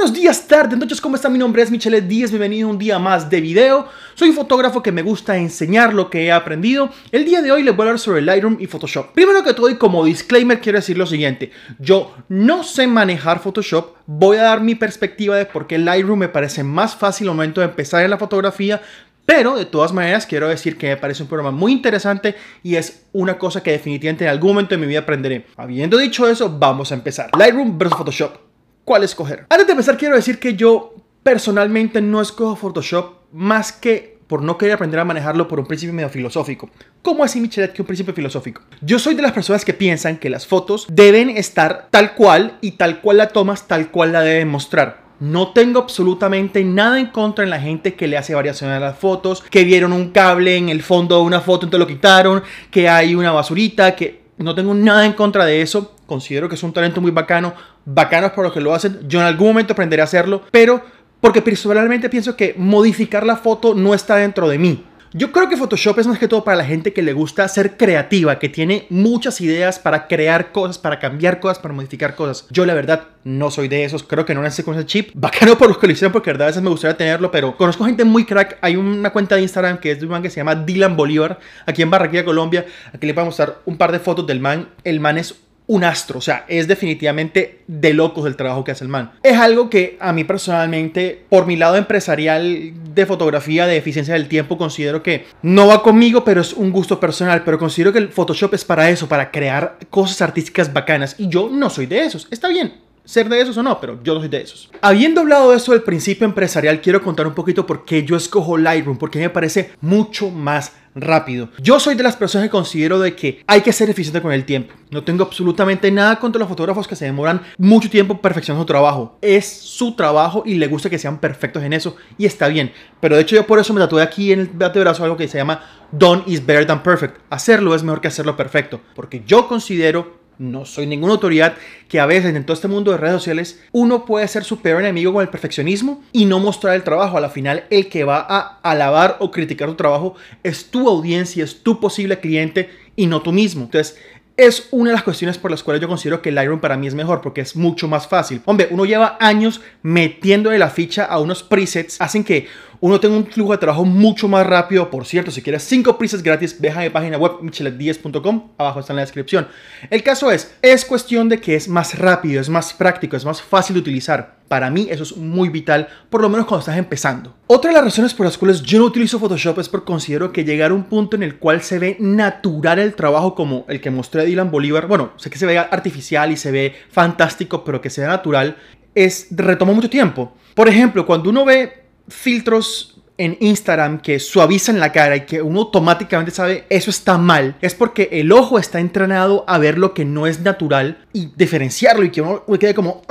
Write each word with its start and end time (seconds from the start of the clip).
buenos 0.00 0.16
días, 0.16 0.48
tardes, 0.48 0.78
noches, 0.78 0.98
¿cómo 0.98 1.16
está? 1.16 1.28
Mi 1.28 1.36
nombre 1.36 1.60
es 1.60 1.70
Michele 1.70 2.00
Díaz, 2.00 2.30
bienvenido 2.30 2.68
a 2.68 2.70
un 2.70 2.78
día 2.78 2.98
más 2.98 3.28
de 3.28 3.38
video. 3.38 3.86
Soy 4.14 4.30
un 4.30 4.34
fotógrafo 4.34 4.82
que 4.82 4.92
me 4.92 5.02
gusta 5.02 5.36
enseñar 5.36 5.92
lo 5.92 6.08
que 6.08 6.24
he 6.24 6.32
aprendido. 6.32 6.88
El 7.12 7.26
día 7.26 7.42
de 7.42 7.52
hoy 7.52 7.62
les 7.62 7.76
voy 7.76 7.84
a 7.84 7.88
hablar 7.88 7.98
sobre 7.98 8.22
Lightroom 8.22 8.56
y 8.60 8.66
Photoshop. 8.66 9.12
Primero 9.12 9.44
que 9.44 9.52
todo 9.52 9.68
y 9.68 9.74
como 9.74 10.02
disclaimer 10.06 10.58
quiero 10.58 10.78
decir 10.78 10.96
lo 10.96 11.04
siguiente. 11.04 11.52
Yo 11.78 12.14
no 12.30 12.64
sé 12.64 12.86
manejar 12.86 13.40
Photoshop, 13.40 13.96
voy 14.06 14.38
a 14.38 14.44
dar 14.44 14.62
mi 14.62 14.74
perspectiva 14.74 15.36
de 15.36 15.44
por 15.44 15.66
qué 15.66 15.76
Lightroom 15.76 16.20
me 16.20 16.28
parece 16.30 16.64
más 16.64 16.96
fácil 16.96 17.28
al 17.28 17.34
momento 17.34 17.60
de 17.60 17.66
empezar 17.66 18.02
en 18.02 18.08
la 18.08 18.16
fotografía, 18.16 18.80
pero 19.26 19.54
de 19.54 19.66
todas 19.66 19.92
maneras 19.92 20.24
quiero 20.24 20.48
decir 20.48 20.78
que 20.78 20.88
me 20.88 20.96
parece 20.96 21.24
un 21.24 21.28
programa 21.28 21.54
muy 21.54 21.72
interesante 21.72 22.36
y 22.62 22.76
es 22.76 23.02
una 23.12 23.36
cosa 23.36 23.62
que 23.62 23.72
definitivamente 23.72 24.24
en 24.24 24.30
algún 24.30 24.52
momento 24.52 24.74
de 24.74 24.80
mi 24.80 24.86
vida 24.86 25.00
aprenderé. 25.00 25.44
Habiendo 25.58 25.98
dicho 25.98 26.26
eso, 26.26 26.56
vamos 26.58 26.90
a 26.90 26.94
empezar. 26.94 27.28
Lightroom 27.36 27.76
versus 27.76 27.98
Photoshop 27.98 28.49
cuál 28.90 29.04
escoger. 29.04 29.46
Antes 29.48 29.68
de 29.68 29.72
empezar, 29.72 29.96
quiero 29.96 30.16
decir 30.16 30.40
que 30.40 30.56
yo 30.56 30.96
personalmente 31.22 32.02
no 32.02 32.20
escojo 32.20 32.56
Photoshop 32.56 33.18
más 33.30 33.70
que 33.70 34.18
por 34.26 34.42
no 34.42 34.58
querer 34.58 34.74
aprender 34.74 34.98
a 34.98 35.04
manejarlo 35.04 35.46
por 35.46 35.60
un 35.60 35.66
principio 35.66 35.94
medio 35.94 36.08
filosófico. 36.08 36.68
¿Cómo 37.00 37.22
así, 37.22 37.40
Michelet, 37.40 37.72
que 37.72 37.82
un 37.82 37.86
principio 37.86 38.12
filosófico? 38.12 38.62
Yo 38.80 38.98
soy 38.98 39.14
de 39.14 39.22
las 39.22 39.30
personas 39.30 39.64
que 39.64 39.74
piensan 39.74 40.16
que 40.16 40.28
las 40.28 40.44
fotos 40.44 40.88
deben 40.90 41.30
estar 41.30 41.86
tal 41.92 42.16
cual 42.16 42.58
y 42.62 42.72
tal 42.72 43.00
cual 43.00 43.18
la 43.18 43.28
tomas, 43.28 43.68
tal 43.68 43.92
cual 43.92 44.10
la 44.10 44.22
deben 44.22 44.48
mostrar. 44.48 45.04
No 45.20 45.52
tengo 45.52 45.78
absolutamente 45.78 46.64
nada 46.64 46.98
en 46.98 47.10
contra 47.12 47.44
en 47.44 47.50
la 47.50 47.60
gente 47.60 47.94
que 47.94 48.08
le 48.08 48.18
hace 48.18 48.34
variaciones 48.34 48.78
a 48.78 48.80
las 48.80 48.98
fotos, 48.98 49.44
que 49.50 49.62
vieron 49.62 49.92
un 49.92 50.10
cable 50.10 50.56
en 50.56 50.68
el 50.68 50.82
fondo 50.82 51.16
de 51.18 51.22
una 51.22 51.40
foto, 51.40 51.66
entonces 51.66 51.86
lo 51.86 51.94
quitaron, 51.94 52.42
que 52.72 52.88
hay 52.88 53.14
una 53.14 53.30
basurita, 53.30 53.94
que 53.94 54.19
no 54.44 54.54
tengo 54.54 54.74
nada 54.74 55.04
en 55.04 55.12
contra 55.12 55.44
de 55.44 55.62
eso. 55.62 55.94
Considero 56.06 56.48
que 56.48 56.54
es 56.54 56.62
un 56.62 56.72
talento 56.72 57.00
muy 57.00 57.10
bacano. 57.10 57.54
Bacanos 57.84 58.32
por 58.32 58.44
los 58.44 58.52
que 58.52 58.60
lo 58.60 58.74
hacen. 58.74 59.00
Yo 59.06 59.20
en 59.20 59.26
algún 59.26 59.48
momento 59.48 59.72
aprenderé 59.74 60.02
a 60.02 60.04
hacerlo. 60.04 60.42
Pero 60.50 60.82
porque 61.20 61.42
personalmente 61.42 62.08
pienso 62.08 62.36
que 62.36 62.54
modificar 62.56 63.26
la 63.26 63.36
foto 63.36 63.74
no 63.74 63.94
está 63.94 64.16
dentro 64.16 64.48
de 64.48 64.58
mí. 64.58 64.84
Yo 65.12 65.32
creo 65.32 65.48
que 65.48 65.56
Photoshop 65.56 65.98
es 65.98 66.06
más 66.06 66.20
que 66.20 66.28
todo 66.28 66.44
para 66.44 66.56
la 66.56 66.64
gente 66.64 66.92
que 66.92 67.02
le 67.02 67.12
gusta 67.12 67.48
ser 67.48 67.76
creativa, 67.76 68.38
que 68.38 68.48
tiene 68.48 68.86
muchas 68.90 69.40
ideas 69.40 69.80
para 69.80 70.06
crear 70.06 70.52
cosas, 70.52 70.78
para 70.78 71.00
cambiar 71.00 71.40
cosas, 71.40 71.58
para 71.58 71.74
modificar 71.74 72.14
cosas. 72.14 72.46
Yo 72.50 72.64
la 72.64 72.74
verdad 72.74 73.08
no 73.24 73.50
soy 73.50 73.66
de 73.66 73.84
esos, 73.84 74.04
creo 74.04 74.24
que 74.24 74.36
no 74.36 74.42
nací 74.42 74.62
ese 74.62 74.86
chip. 74.86 75.10
Bacano 75.14 75.58
por 75.58 75.66
los 75.66 75.78
que 75.78 75.88
lo 75.88 75.94
hicieron 75.94 76.12
porque 76.12 76.30
de 76.30 76.34
verdad 76.34 76.46
a 76.46 76.50
veces 76.50 76.62
me 76.62 76.70
gustaría 76.70 76.96
tenerlo, 76.96 77.32
pero 77.32 77.56
conozco 77.56 77.84
gente 77.86 78.04
muy 78.04 78.24
crack. 78.24 78.58
Hay 78.60 78.76
una 78.76 79.10
cuenta 79.10 79.34
de 79.34 79.42
Instagram 79.42 79.78
que 79.78 79.90
es 79.90 79.98
de 79.98 80.06
un 80.06 80.12
man 80.12 80.22
que 80.22 80.30
se 80.30 80.36
llama 80.36 80.54
Dylan 80.54 80.96
Bolívar, 80.96 81.40
aquí 81.66 81.82
en 81.82 81.90
Barranquilla, 81.90 82.24
Colombia. 82.24 82.64
Aquí 82.94 83.04
le 83.04 83.12
voy 83.12 83.22
a 83.22 83.24
mostrar 83.24 83.58
un 83.64 83.76
par 83.76 83.90
de 83.90 83.98
fotos 83.98 84.28
del 84.28 84.38
man. 84.38 84.68
El 84.84 85.00
man 85.00 85.18
es 85.18 85.34
un 85.70 85.84
astro, 85.84 86.18
o 86.18 86.20
sea, 86.20 86.44
es 86.48 86.66
definitivamente 86.66 87.60
de 87.68 87.94
locos 87.94 88.26
el 88.26 88.34
trabajo 88.34 88.64
que 88.64 88.72
hace 88.72 88.82
el 88.82 88.90
man. 88.90 89.12
Es 89.22 89.38
algo 89.38 89.70
que 89.70 89.96
a 90.00 90.12
mí 90.12 90.24
personalmente, 90.24 91.22
por 91.28 91.46
mi 91.46 91.54
lado 91.54 91.76
empresarial 91.76 92.72
de 92.92 93.06
fotografía, 93.06 93.68
de 93.68 93.76
eficiencia 93.76 94.14
del 94.14 94.26
tiempo, 94.26 94.58
considero 94.58 95.04
que 95.04 95.26
no 95.42 95.68
va 95.68 95.84
conmigo, 95.84 96.24
pero 96.24 96.40
es 96.40 96.54
un 96.54 96.72
gusto 96.72 96.98
personal, 96.98 97.44
pero 97.44 97.56
considero 97.56 97.92
que 97.92 98.00
el 98.00 98.08
Photoshop 98.08 98.54
es 98.54 98.64
para 98.64 98.90
eso, 98.90 99.08
para 99.08 99.30
crear 99.30 99.78
cosas 99.90 100.20
artísticas 100.22 100.72
bacanas, 100.72 101.14
y 101.18 101.28
yo 101.28 101.48
no 101.48 101.70
soy 101.70 101.86
de 101.86 102.00
esos, 102.00 102.26
está 102.32 102.48
bien, 102.48 102.74
ser 103.04 103.28
de 103.28 103.40
esos 103.40 103.56
o 103.56 103.62
no, 103.62 103.80
pero 103.80 104.00
yo 104.02 104.14
no 104.14 104.20
soy 104.20 104.28
de 104.28 104.40
esos. 104.40 104.70
Habiendo 104.80 105.20
hablado 105.20 105.50
de 105.50 105.56
eso 105.56 105.70
del 105.70 105.82
principio 105.82 106.24
empresarial, 106.24 106.80
quiero 106.80 107.00
contar 107.00 107.28
un 107.28 107.34
poquito 107.34 107.64
por 107.64 107.84
qué 107.84 108.04
yo 108.04 108.16
escojo 108.16 108.58
Lightroom, 108.58 108.98
porque 108.98 109.20
me 109.20 109.30
parece 109.30 109.70
mucho 109.80 110.30
más 110.30 110.72
rápido. 110.94 111.48
Yo 111.58 111.78
soy 111.78 111.94
de 111.94 112.02
las 112.02 112.16
personas 112.16 112.48
que 112.48 112.50
considero 112.50 112.98
de 112.98 113.14
que 113.14 113.42
hay 113.46 113.60
que 113.60 113.72
ser 113.72 113.90
eficiente 113.90 114.20
con 114.20 114.32
el 114.32 114.44
tiempo. 114.44 114.74
No 114.90 115.04
tengo 115.04 115.24
absolutamente 115.24 115.90
nada 115.90 116.18
contra 116.18 116.38
los 116.38 116.48
fotógrafos 116.48 116.88
que 116.88 116.96
se 116.96 117.04
demoran 117.04 117.42
mucho 117.58 117.88
tiempo 117.88 118.20
perfeccionando 118.20 118.62
su 118.62 118.66
trabajo. 118.66 119.18
Es 119.22 119.46
su 119.46 119.94
trabajo 119.94 120.42
y 120.44 120.54
le 120.54 120.66
gusta 120.66 120.90
que 120.90 120.98
sean 120.98 121.18
perfectos 121.18 121.62
en 121.62 121.72
eso 121.72 121.96
y 122.18 122.26
está 122.26 122.48
bien. 122.48 122.72
Pero 123.00 123.16
de 123.16 123.22
hecho 123.22 123.36
yo 123.36 123.46
por 123.46 123.58
eso 123.58 123.72
me 123.72 123.80
tatué 123.80 124.02
aquí 124.02 124.32
en 124.32 124.40
el 124.40 124.48
brazo 124.48 125.04
algo 125.04 125.16
que 125.16 125.28
se 125.28 125.38
llama 125.38 125.62
Done 125.92 126.24
is 126.26 126.44
better 126.44 126.66
than 126.66 126.82
perfect. 126.82 127.18
Hacerlo 127.30 127.74
es 127.74 127.82
mejor 127.82 128.00
que 128.00 128.08
hacerlo 128.08 128.36
perfecto. 128.36 128.80
Porque 128.94 129.22
yo 129.26 129.48
considero 129.48 130.19
no 130.40 130.64
soy 130.64 130.86
ninguna 130.86 131.12
autoridad, 131.12 131.54
que 131.86 132.00
a 132.00 132.06
veces 132.06 132.34
en 132.34 132.44
todo 132.44 132.54
este 132.54 132.66
mundo 132.66 132.90
de 132.90 132.96
redes 132.96 133.16
sociales 133.16 133.60
uno 133.72 134.04
puede 134.06 134.26
ser 134.26 134.42
su 134.42 134.60
peor 134.60 134.80
enemigo 134.80 135.12
con 135.12 135.22
el 135.22 135.28
perfeccionismo 135.28 136.02
y 136.12 136.24
no 136.24 136.40
mostrar 136.40 136.74
el 136.74 136.82
trabajo. 136.82 137.18
A 137.18 137.20
la 137.20 137.28
final, 137.28 137.64
el 137.70 137.88
que 137.88 138.04
va 138.04 138.26
a 138.28 138.58
alabar 138.62 139.18
o 139.20 139.30
criticar 139.30 139.68
tu 139.68 139.74
trabajo 139.74 140.14
es 140.42 140.70
tu 140.70 140.88
audiencia, 140.88 141.44
es 141.44 141.62
tu 141.62 141.78
posible 141.78 142.18
cliente 142.18 142.70
y 142.96 143.06
no 143.06 143.20
tú 143.20 143.32
mismo. 143.32 143.64
Entonces, 143.64 143.98
es 144.36 144.68
una 144.70 144.90
de 144.90 144.94
las 144.94 145.02
cuestiones 145.02 145.36
por 145.36 145.50
las 145.50 145.62
cuales 145.62 145.82
yo 145.82 145.88
considero 145.88 146.22
que 146.22 146.32
Lightroom 146.32 146.60
para 146.60 146.78
mí 146.78 146.86
es 146.86 146.94
mejor 146.94 147.20
porque 147.20 147.42
es 147.42 147.54
mucho 147.56 147.88
más 147.88 148.08
fácil. 148.08 148.40
Hombre, 148.46 148.68
uno 148.70 148.86
lleva 148.86 149.18
años 149.20 149.60
metiéndole 149.82 150.58
la 150.58 150.70
ficha 150.70 151.04
a 151.04 151.18
unos 151.18 151.42
presets, 151.42 152.00
hacen 152.00 152.24
que 152.24 152.48
uno 152.80 152.98
tenga 152.98 153.16
un 153.16 153.26
flujo 153.26 153.52
de 153.52 153.58
trabajo 153.58 153.84
mucho 153.84 154.26
más 154.26 154.46
rápido. 154.46 154.90
Por 154.90 155.04
cierto, 155.04 155.30
si 155.30 155.42
quieres 155.42 155.62
5 155.64 155.98
presets 155.98 156.22
gratis, 156.22 156.60
deja 156.60 156.80
mi 156.80 156.88
página 156.88 157.18
web 157.18 157.40
michelet10.com, 157.42 158.52
abajo 158.56 158.80
está 158.80 158.92
en 158.92 158.96
la 158.96 159.02
descripción. 159.02 159.48
El 159.90 160.02
caso 160.02 160.30
es, 160.30 160.54
es 160.62 160.84
cuestión 160.84 161.28
de 161.28 161.40
que 161.40 161.54
es 161.54 161.68
más 161.68 161.98
rápido, 161.98 162.40
es 162.40 162.48
más 162.48 162.72
práctico, 162.72 163.16
es 163.16 163.24
más 163.24 163.42
fácil 163.42 163.74
de 163.74 163.80
utilizar. 163.80 164.40
Para 164.48 164.70
mí 164.70 164.88
eso 164.90 165.04
es 165.04 165.16
muy 165.16 165.48
vital, 165.48 165.88
por 166.08 166.22
lo 166.22 166.28
menos 166.28 166.46
cuando 166.46 166.60
estás 166.60 166.78
empezando. 166.78 167.36
Otra 167.46 167.70
de 167.70 167.76
las 167.76 167.84
razones 167.84 168.14
por 168.14 168.26
las 168.26 168.36
cuales 168.36 168.62
yo 168.62 168.78
no 168.78 168.86
utilizo 168.86 169.20
Photoshop 169.20 169.58
es 169.60 169.68
porque 169.68 169.86
considero 169.86 170.32
que 170.32 170.44
llegar 170.44 170.72
a 170.72 170.74
un 170.74 170.84
punto 170.84 171.16
en 171.16 171.22
el 171.22 171.36
cual 171.36 171.62
se 171.62 171.78
ve 171.78 171.96
natural 172.00 172.78
el 172.78 172.94
trabajo 172.94 173.34
como 173.34 173.64
el 173.68 173.80
que 173.80 173.90
mostré 173.90 174.22
a 174.22 174.24
Dylan 174.24 174.50
Bolívar, 174.50 174.86
bueno, 174.86 175.12
sé 175.16 175.30
que 175.30 175.38
se 175.38 175.46
ve 175.46 175.58
artificial 175.58 176.32
y 176.32 176.36
se 176.36 176.50
ve 176.50 176.74
fantástico, 176.90 177.62
pero 177.62 177.80
que 177.80 177.90
sea 177.90 178.08
natural, 178.08 178.56
es 178.94 179.28
retoma 179.30 179.72
mucho 179.72 179.90
tiempo. 179.90 180.32
Por 180.54 180.68
ejemplo, 180.68 181.06
cuando 181.06 181.30
uno 181.30 181.44
ve 181.44 181.79
filtros 182.08 183.00
en 183.20 183.36
Instagram 183.40 184.00
que 184.00 184.18
suavizan 184.18 184.80
la 184.80 184.92
cara 184.92 185.14
y 185.16 185.26
que 185.26 185.42
uno 185.42 185.60
automáticamente 185.60 186.32
sabe 186.32 186.64
eso 186.70 186.88
está 186.90 187.18
mal, 187.18 187.56
es 187.60 187.74
porque 187.74 188.08
el 188.12 188.32
ojo 188.32 188.58
está 188.58 188.80
entrenado 188.80 189.44
a 189.46 189.58
ver 189.58 189.76
lo 189.76 189.92
que 189.92 190.06
no 190.06 190.26
es 190.26 190.40
natural 190.40 191.04
y 191.12 191.30
diferenciarlo 191.36 192.04
y 192.04 192.10
que 192.10 192.22
uno 192.22 192.42
quede 192.58 192.72
como... 192.72 193.02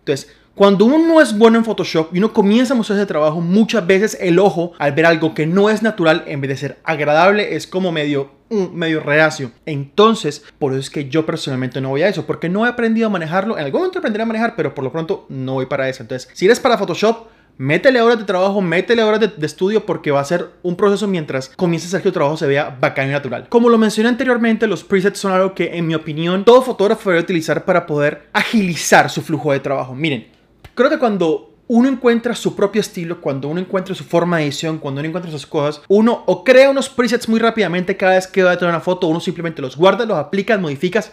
Entonces, 0.00 0.28
cuando 0.56 0.86
uno 0.86 0.98
no 0.98 1.20
es 1.20 1.36
bueno 1.36 1.58
en 1.58 1.64
Photoshop 1.64 2.14
y 2.14 2.18
uno 2.18 2.32
comienza 2.32 2.72
a 2.72 2.76
mostrar 2.78 2.98
ese 2.98 3.06
trabajo, 3.06 3.42
muchas 3.42 3.86
veces 3.86 4.16
el 4.20 4.38
ojo, 4.38 4.72
al 4.78 4.92
ver 4.92 5.04
algo 5.04 5.34
que 5.34 5.46
no 5.46 5.68
es 5.68 5.82
natural, 5.82 6.24
en 6.26 6.40
vez 6.40 6.48
de 6.48 6.56
ser 6.56 6.78
agradable, 6.82 7.56
es 7.56 7.66
como 7.66 7.92
medio 7.92 8.30
mm, 8.48 8.74
medio 8.74 9.00
reacio. 9.00 9.52
Entonces, 9.66 10.44
por 10.58 10.72
eso 10.72 10.80
es 10.80 10.88
que 10.88 11.10
yo 11.10 11.26
personalmente 11.26 11.82
no 11.82 11.90
voy 11.90 12.02
a 12.02 12.08
eso, 12.08 12.26
porque 12.26 12.48
no 12.48 12.64
he 12.64 12.70
aprendido 12.70 13.06
a 13.06 13.10
manejarlo. 13.10 13.58
En 13.58 13.66
algún 13.66 13.80
momento 13.80 13.98
aprenderé 13.98 14.22
a 14.22 14.26
manejar, 14.26 14.54
pero 14.56 14.74
por 14.74 14.82
lo 14.82 14.92
pronto 14.92 15.26
no 15.28 15.54
voy 15.54 15.66
para 15.66 15.90
eso. 15.90 16.02
Entonces, 16.02 16.30
si 16.32 16.46
eres 16.46 16.58
para 16.58 16.78
Photoshop, 16.78 17.26
métele 17.58 18.00
horas 18.00 18.18
de 18.18 18.24
trabajo, 18.24 18.60
métele 18.60 19.02
horas 19.02 19.20
de, 19.20 19.28
de, 19.28 19.46
estudio 19.46 19.86
porque 19.86 20.10
va 20.10 20.20
a 20.20 20.24
ser 20.24 20.50
un 20.62 20.76
proceso 20.76 21.06
mientras 21.06 21.48
comiences 21.50 21.92
a 21.92 21.96
hacer 21.96 22.02
que 22.02 22.10
tu 22.10 22.14
trabajo 22.14 22.36
se 22.36 22.46
vea 22.46 22.76
bacán 22.80 23.08
y 23.08 23.12
natural. 23.12 23.48
Como 23.48 23.68
lo 23.68 23.78
mencioné 23.78 24.08
anteriormente, 24.08 24.66
los 24.66 24.84
presets 24.84 25.18
son 25.18 25.32
algo 25.32 25.54
que 25.54 25.76
en 25.76 25.86
mi 25.86 25.94
opinión 25.94 26.44
todo 26.44 26.62
fotógrafo 26.62 27.10
debe 27.10 27.22
utilizar 27.22 27.64
para 27.64 27.86
poder 27.86 28.28
agilizar 28.32 29.10
su 29.10 29.22
flujo 29.22 29.52
de 29.52 29.60
trabajo. 29.60 29.94
Miren, 29.94 30.36
Creo 30.76 30.90
que 30.90 30.98
cuando 30.98 31.54
uno 31.68 31.88
encuentra 31.88 32.34
su 32.34 32.54
propio 32.54 32.82
estilo, 32.82 33.22
cuando 33.22 33.48
uno 33.48 33.60
encuentra 33.60 33.94
su 33.94 34.04
forma 34.04 34.36
de 34.36 34.44
edición, 34.44 34.76
cuando 34.76 35.00
uno 35.00 35.08
encuentra 35.08 35.32
sus 35.32 35.46
cosas, 35.46 35.82
uno 35.88 36.22
o 36.26 36.44
crea 36.44 36.68
unos 36.68 36.90
presets 36.90 37.30
muy 37.30 37.40
rápidamente 37.40 37.96
cada 37.96 38.12
vez 38.12 38.26
que 38.26 38.42
va 38.42 38.50
a 38.50 38.58
tener 38.58 38.74
una 38.74 38.82
foto, 38.82 39.06
uno 39.06 39.18
simplemente 39.18 39.62
los 39.62 39.74
guarda, 39.74 40.04
los 40.04 40.18
aplica, 40.18 40.58
modificas 40.58 41.12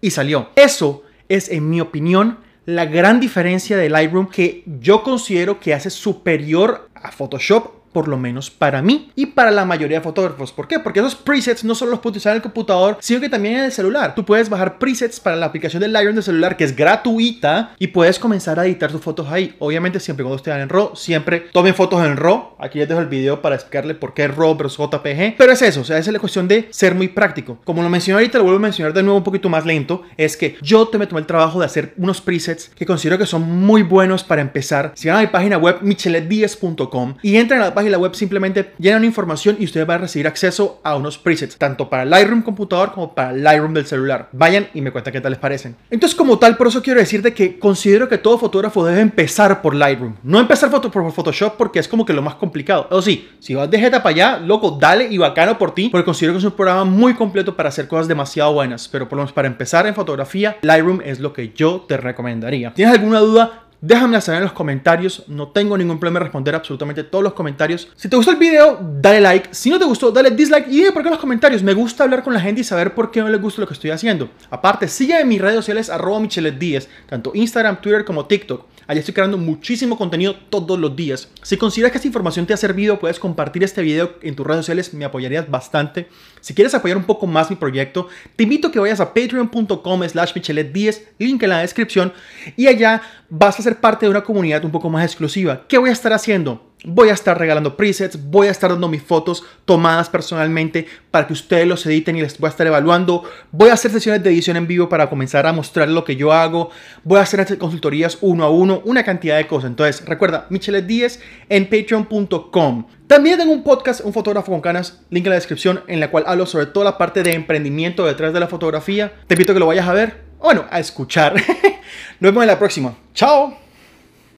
y 0.00 0.10
salió. 0.10 0.48
Eso 0.56 1.04
es, 1.28 1.48
en 1.48 1.70
mi 1.70 1.80
opinión, 1.80 2.38
la 2.66 2.86
gran 2.86 3.20
diferencia 3.20 3.76
de 3.76 3.90
Lightroom 3.90 4.28
que 4.28 4.64
yo 4.80 5.02
considero 5.02 5.60
que 5.60 5.74
hace 5.74 5.90
superior 5.90 6.88
a 6.94 7.12
Photoshop 7.12 7.83
por 7.94 8.08
lo 8.08 8.18
menos 8.18 8.50
para 8.50 8.82
mí 8.82 9.10
y 9.14 9.26
para 9.26 9.52
la 9.52 9.64
mayoría 9.64 9.98
de 9.98 10.04
fotógrafos. 10.04 10.52
¿Por 10.52 10.66
qué? 10.68 10.80
Porque 10.80 10.98
esos 10.98 11.14
presets 11.14 11.64
no 11.64 11.74
solo 11.74 11.92
los 11.92 12.00
puedes 12.00 12.18
usar 12.18 12.32
en 12.32 12.38
el 12.38 12.42
computador, 12.42 12.98
sino 13.00 13.20
que 13.20 13.28
también 13.28 13.54
en 13.54 13.64
el 13.64 13.72
celular. 13.72 14.14
Tú 14.16 14.24
puedes 14.24 14.50
bajar 14.50 14.78
presets 14.78 15.20
para 15.20 15.36
la 15.36 15.46
aplicación 15.46 15.80
de 15.80 15.88
Lightroom 15.88 16.16
de 16.16 16.22
celular 16.22 16.56
que 16.56 16.64
es 16.64 16.74
gratuita 16.74 17.74
y 17.78 17.86
puedes 17.86 18.18
comenzar 18.18 18.58
a 18.58 18.66
editar 18.66 18.90
tus 18.90 19.00
fotos 19.00 19.28
ahí. 19.30 19.54
Obviamente 19.60 20.00
siempre 20.00 20.24
cuando 20.24 20.36
estén 20.36 20.60
en 20.60 20.68
RAW, 20.68 20.96
siempre 20.96 21.46
tomen 21.52 21.74
fotos 21.74 22.04
en 22.04 22.16
RAW. 22.16 22.56
Aquí 22.58 22.80
les 22.80 22.88
dejo 22.88 23.00
el 23.00 23.06
video 23.06 23.40
para 23.40 23.54
explicarle 23.54 23.94
por 23.94 24.12
qué 24.12 24.26
RAW 24.26 24.56
versus 24.56 24.78
JPG. 24.78 25.36
Pero 25.38 25.52
es 25.52 25.62
eso, 25.62 25.82
o 25.82 25.84
sea, 25.84 25.98
es 25.98 26.08
la 26.08 26.18
cuestión 26.18 26.48
de 26.48 26.66
ser 26.70 26.96
muy 26.96 27.06
práctico. 27.06 27.58
Como 27.64 27.80
lo 27.82 27.88
mencioné 27.88 28.16
ahorita, 28.18 28.38
lo 28.38 28.44
vuelvo 28.44 28.58
a 28.58 28.62
mencionar 28.62 28.92
de 28.92 29.02
nuevo 29.04 29.18
un 29.18 29.24
poquito 29.24 29.48
más 29.48 29.64
lento, 29.64 30.02
es 30.16 30.36
que 30.36 30.56
yo 30.60 30.88
te 30.88 30.98
me 30.98 31.06
tomé 31.06 31.20
el 31.20 31.26
trabajo 31.26 31.60
de 31.60 31.66
hacer 31.66 31.94
unos 31.96 32.20
presets 32.20 32.70
que 32.74 32.86
considero 32.86 33.18
que 33.18 33.26
son 33.26 33.42
muy 33.42 33.82
buenos 33.82 34.24
para 34.24 34.42
empezar. 34.42 34.92
Si 34.96 35.08
van 35.08 35.18
a 35.18 35.20
mi 35.20 35.28
página 35.28 35.58
web 35.58 35.80
michelet10.com 35.80 37.14
y 37.22 37.36
entran 37.36 37.60
a 37.60 37.66
la 37.66 37.74
página 37.74 37.83
la 37.90 37.98
web 37.98 38.14
simplemente 38.14 38.72
llenan 38.78 39.04
información 39.04 39.56
y 39.58 39.64
ustedes 39.64 39.86
van 39.86 39.98
a 39.98 40.02
recibir 40.02 40.26
acceso 40.26 40.80
a 40.82 40.96
unos 40.96 41.18
presets, 41.18 41.56
tanto 41.56 41.88
para 41.88 42.04
Lightroom 42.04 42.42
computador 42.42 42.92
como 42.92 43.14
para 43.14 43.32
Lightroom 43.32 43.74
del 43.74 43.86
celular. 43.86 44.28
Vayan 44.32 44.68
y 44.74 44.80
me 44.80 44.90
cuentan 44.90 45.12
qué 45.12 45.20
tal 45.20 45.32
les 45.32 45.40
parecen. 45.40 45.76
Entonces, 45.90 46.16
como 46.16 46.38
tal, 46.38 46.56
por 46.56 46.66
eso 46.66 46.82
quiero 46.82 47.00
decirte 47.00 47.34
que 47.34 47.58
considero 47.58 48.08
que 48.08 48.18
todo 48.18 48.38
fotógrafo 48.38 48.84
debe 48.84 49.00
empezar 49.00 49.62
por 49.62 49.74
Lightroom. 49.74 50.16
No 50.22 50.40
empezar 50.40 50.70
por 50.70 51.12
Photoshop 51.12 51.56
porque 51.56 51.78
es 51.78 51.88
como 51.88 52.04
que 52.04 52.12
lo 52.12 52.22
más 52.22 52.34
complicado. 52.36 52.86
O 52.90 53.02
sí, 53.02 53.28
si 53.38 53.54
vas 53.54 53.70
de 53.70 53.78
jeta 53.78 54.02
para 54.02 54.14
allá, 54.14 54.38
loco, 54.38 54.76
dale 54.80 55.08
y 55.10 55.18
bacano 55.18 55.58
por 55.58 55.74
ti, 55.74 55.88
porque 55.88 56.04
considero 56.04 56.34
que 56.34 56.38
es 56.38 56.44
un 56.44 56.52
programa 56.52 56.84
muy 56.84 57.14
completo 57.14 57.56
para 57.56 57.68
hacer 57.68 57.88
cosas 57.88 58.08
demasiado 58.08 58.52
buenas. 58.52 58.88
Pero 58.88 59.08
por 59.08 59.16
lo 59.16 59.22
menos 59.22 59.32
para 59.32 59.48
empezar 59.48 59.86
en 59.86 59.94
fotografía, 59.94 60.56
Lightroom 60.62 61.00
es 61.04 61.20
lo 61.20 61.32
que 61.32 61.52
yo 61.54 61.84
te 61.88 61.96
recomendaría. 61.96 62.72
¿Tienes 62.74 62.94
alguna 62.94 63.20
duda? 63.20 63.63
Déjame 63.84 64.20
saber 64.20 64.38
en 64.38 64.44
los 64.44 64.52
comentarios. 64.52 65.24
No 65.28 65.48
tengo 65.48 65.76
ningún 65.76 66.00
problema 66.00 66.18
en 66.18 66.24
responder 66.24 66.54
absolutamente 66.54 67.04
todos 67.04 67.22
los 67.22 67.34
comentarios. 67.34 67.88
Si 67.94 68.08
te 68.08 68.16
gustó 68.16 68.32
el 68.32 68.38
video, 68.38 68.78
dale 69.00 69.20
like. 69.20 69.48
Si 69.52 69.68
no 69.70 69.78
te 69.78 69.84
gustó, 69.84 70.10
dale 70.10 70.30
dislike 70.30 70.68
y 70.68 70.78
dime 70.78 70.92
por 70.92 71.02
qué 71.02 71.08
en 71.08 71.12
los 71.12 71.20
comentarios. 71.20 71.62
Me 71.62 71.74
gusta 71.74 72.04
hablar 72.04 72.22
con 72.22 72.32
la 72.32 72.40
gente 72.40 72.62
y 72.62 72.64
saber 72.64 72.94
por 72.94 73.10
qué 73.10 73.20
no 73.20 73.28
les 73.28 73.40
gusta 73.40 73.60
lo 73.60 73.66
que 73.66 73.74
estoy 73.74 73.90
haciendo. 73.90 74.30
Aparte, 74.50 74.88
sígueme 74.88 75.20
en 75.20 75.28
mis 75.28 75.40
redes 75.40 75.56
sociales 75.56 75.90
arroba 75.90 76.20
Michelet 76.20 76.58
Díez, 76.58 76.88
tanto 77.06 77.32
Instagram, 77.34 77.80
Twitter 77.80 78.04
como 78.04 78.26
TikTok. 78.26 78.66
Allá 78.86 79.00
estoy 79.00 79.14
creando 79.14 79.38
muchísimo 79.38 79.96
contenido 79.96 80.36
todos 80.50 80.78
los 80.78 80.94
días. 80.94 81.28
Si 81.42 81.56
consideras 81.56 81.92
que 81.92 81.98
esta 81.98 82.08
información 82.08 82.46
te 82.46 82.52
ha 82.52 82.56
servido, 82.56 82.98
puedes 82.98 83.18
compartir 83.18 83.64
este 83.64 83.82
video 83.82 84.16
en 84.22 84.34
tus 84.36 84.46
redes 84.46 84.60
sociales, 84.60 84.92
me 84.92 85.04
apoyarías 85.04 85.50
bastante. 85.50 86.08
Si 86.40 86.54
quieres 86.54 86.74
apoyar 86.74 86.96
un 86.96 87.04
poco 87.04 87.26
más 87.26 87.48
mi 87.50 87.56
proyecto, 87.56 88.08
te 88.36 88.42
invito 88.42 88.68
a 88.68 88.72
que 88.72 88.78
vayas 88.78 89.00
a 89.00 89.14
patreon.com 89.14 90.08
slash 90.08 90.34
michelet10, 90.34 91.02
link 91.18 91.42
en 91.42 91.48
la 91.48 91.58
descripción, 91.60 92.12
y 92.56 92.66
allá 92.66 93.02
vas 93.30 93.58
a 93.58 93.62
ser 93.62 93.80
parte 93.80 94.06
de 94.06 94.10
una 94.10 94.22
comunidad 94.22 94.64
un 94.64 94.72
poco 94.72 94.90
más 94.90 95.04
exclusiva. 95.04 95.66
¿Qué 95.66 95.78
voy 95.78 95.90
a 95.90 95.92
estar 95.94 96.12
haciendo? 96.12 96.73
Voy 96.84 97.08
a 97.08 97.14
estar 97.14 97.38
regalando 97.38 97.76
presets, 97.76 98.30
voy 98.30 98.48
a 98.48 98.50
estar 98.50 98.70
dando 98.70 98.88
mis 98.88 99.02
fotos 99.02 99.42
tomadas 99.64 100.10
personalmente 100.10 100.86
para 101.10 101.26
que 101.26 101.32
ustedes 101.32 101.66
los 101.66 101.84
editen 101.86 102.16
y 102.16 102.20
les 102.20 102.38
voy 102.38 102.48
a 102.48 102.50
estar 102.50 102.66
evaluando. 102.66 103.24
Voy 103.52 103.70
a 103.70 103.72
hacer 103.72 103.90
sesiones 103.90 104.22
de 104.22 104.30
edición 104.30 104.58
en 104.58 104.66
vivo 104.66 104.88
para 104.88 105.08
comenzar 105.08 105.46
a 105.46 105.52
mostrar 105.52 105.88
lo 105.88 106.04
que 106.04 106.16
yo 106.16 106.32
hago. 106.32 106.70
Voy 107.02 107.18
a 107.18 107.22
hacer 107.22 107.58
consultorías 107.58 108.18
uno 108.20 108.44
a 108.44 108.50
uno, 108.50 108.82
una 108.84 109.02
cantidad 109.02 109.38
de 109.38 109.46
cosas. 109.46 109.70
Entonces, 109.70 110.04
recuerda, 110.04 110.46
Michelet 110.50 110.86
10 110.86 111.20
en 111.48 111.64
patreon.com. 111.70 112.86
También 113.06 113.38
tengo 113.38 113.52
un 113.52 113.62
podcast, 113.62 114.00
Un 114.04 114.12
fotógrafo 114.12 114.52
con 114.52 114.60
canas, 114.60 115.00
link 115.10 115.24
en 115.24 115.30
la 115.30 115.36
descripción, 115.36 115.82
en 115.88 116.00
la 116.00 116.10
cual 116.10 116.24
hablo 116.26 116.46
sobre 116.46 116.66
toda 116.66 116.84
la 116.84 116.98
parte 116.98 117.22
de 117.22 117.32
emprendimiento 117.32 118.04
detrás 118.04 118.32
de 118.32 118.40
la 118.40 118.48
fotografía. 118.48 119.12
Te 119.26 119.34
invito 119.34 119.52
a 119.52 119.54
que 119.54 119.60
lo 119.60 119.66
vayas 119.66 119.88
a 119.88 119.92
ver, 119.92 120.24
bueno, 120.38 120.66
a 120.70 120.80
escuchar. 120.80 121.34
Nos 122.20 122.32
vemos 122.32 122.42
en 122.42 122.48
la 122.48 122.58
próxima. 122.58 122.94
Chao. 123.14 123.63